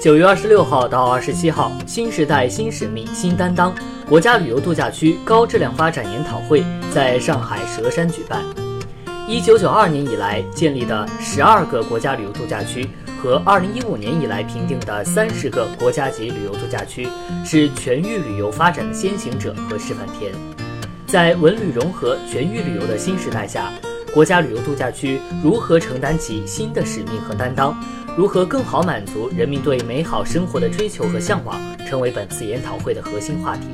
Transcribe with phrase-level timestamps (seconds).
[0.00, 3.74] 九月二十六号到二十七号，新时代新使命新担当
[4.08, 8.42] 国家旅游度假区高质量发展研讨会在上海佘山举办。
[9.28, 12.88] 一九九二年以来建立的十二个国家旅游度假区
[13.22, 17.06] 和二零一五年以来评定的三十个国家级旅游度假区，
[17.44, 20.32] 是全域旅游发展的先行者和示范田。
[21.06, 23.70] 在文旅融合、全域旅游的新时代下，
[24.12, 27.78] 国家旅游度假区如何承担起新的使命和担当？
[28.16, 33.68] 如何更好满足人民对美好生活的追求和向往，成为本次研讨会的核心话题。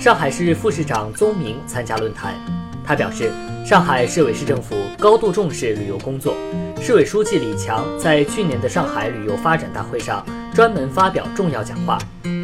[0.00, 2.34] 上海市副市长邹明参加论坛，
[2.82, 3.30] 他表示，
[3.66, 6.34] 上海市委市政府高度重视旅游工作。
[6.80, 10.24] 市委书记李强在去年的上海旅游发展大会上
[10.54, 11.98] 专门发表重要讲话，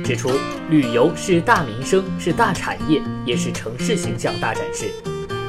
[0.04, 0.30] 指出，
[0.68, 4.90] 旅游是大民生，是大产业，也是城市形象大展示。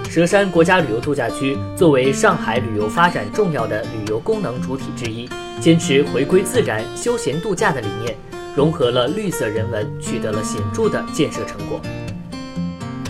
[0.10, 8.16] 佘山国家旅游度假区作为上海旅游发展重要的旅游功能主体之一，坚持回归自然、休闲度假的理念，
[8.56, 11.82] 融合了绿色人文，取得了显著的建设成果。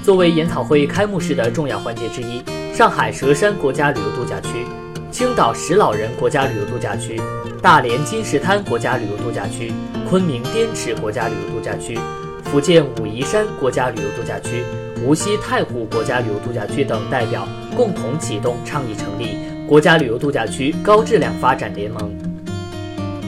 [0.02, 2.42] 作为研讨会开幕式的重要环节之一，
[2.74, 4.66] 上海佘山国家旅游度假区、
[5.12, 7.22] 青岛石老人国家旅游度假区、
[7.62, 9.72] 大连金石滩国家旅游度假区、
[10.10, 12.00] 昆明滇池国家旅游度假区、
[12.46, 14.64] 福建武夷山国家旅游度假区。
[15.06, 22.12] 无锡太湖国家旅游度假区等代表共同启动倡议，成立国家旅游度假区高质量发展联盟。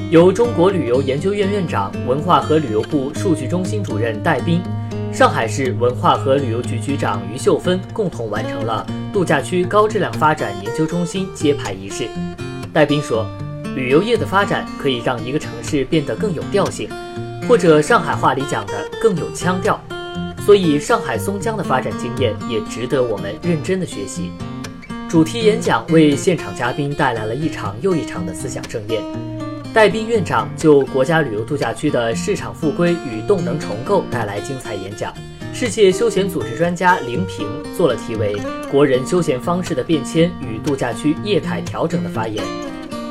[0.09, 4.61] 由中国旅游研究院院长、文化和旅游部数据中心主任戴斌，
[5.11, 12.07] 上海市文化和旅游局局长于秀芬共同完成了度假区高质量发展研究中心揭牌仪式。
[12.71, 13.29] 戴斌说
[13.75, 16.89] ：“旅游业的发展可以让一个城市变得更有调性，
[17.47, 19.79] 或者上海话里讲的更有腔调。”
[20.45, 24.31] 所以，上海松江的发展经验也值得我们认真的学习。
[25.09, 29.03] 主题演讲为现场嘉宾带来了一场又一场的思想盛宴。
[29.73, 35.13] 戴斌院长就国家旅游度假区的市场复归与动能重构带来精彩演讲。
[35.53, 37.45] 世界休闲组织专家林平
[37.75, 38.35] 做了题为
[38.71, 42.43] 《国人休闲方式的变迁与度假区业态调整》的发言。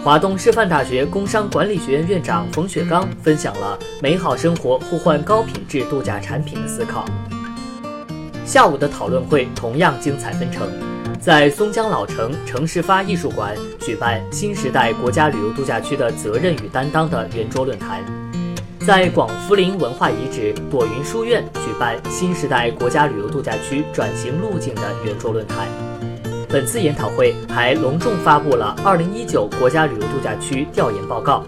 [0.06, 7.04] 华东师范大学工商管理学院院长冯雪刚分享了美好生活互换高品质度假产品的思考。
[8.44, 10.70] 下午的讨论会同样精彩纷呈，
[11.20, 18.04] 在松江老城城市发艺术馆举办新时代国家旅游度假区的责任与担当的圆桌论坛，
[18.86, 25.66] 在广福林文化遗址朵云书院举办新时代国家旅游度假区转型路径的圆桌论坛。
[26.48, 31.44] 本次研讨会还隆重发布了2019国家旅游度假区调研报告，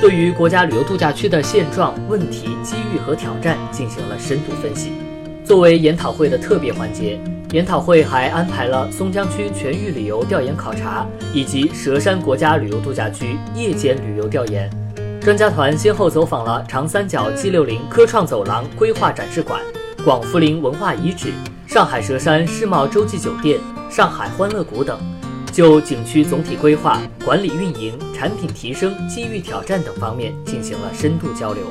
[0.00, 4.92] 对于国家旅游度假区的现状、问题、机遇和挑战进行了深度分析。
[5.44, 7.20] 作为研讨会的特别环节，
[7.52, 14.70] 研讨会还安排了松江区全域旅游调研考察以及佘山国家旅游度假区夜间旅游调研。
[15.20, 19.60] 专家团先后走访了长三角 G60 科创走廊规划展示馆、
[20.02, 21.28] 广福林文化遗址、
[21.70, 23.60] 上海佘山世贸洲际酒店。
[23.88, 24.98] 上海欢乐谷等，
[25.52, 31.62] 就景区总体规划、管理运营、产品提升、机遇挑战等方面进行了深度交流。